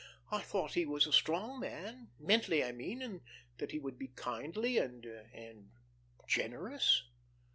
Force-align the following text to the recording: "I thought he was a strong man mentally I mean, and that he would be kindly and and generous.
"I 0.31 0.41
thought 0.41 0.73
he 0.73 0.83
was 0.83 1.05
a 1.05 1.13
strong 1.13 1.59
man 1.59 2.09
mentally 2.17 2.63
I 2.63 2.71
mean, 2.71 3.03
and 3.03 3.21
that 3.59 3.69
he 3.69 3.77
would 3.77 3.99
be 3.99 4.07
kindly 4.07 4.79
and 4.79 5.05
and 5.05 5.69
generous. 6.27 7.03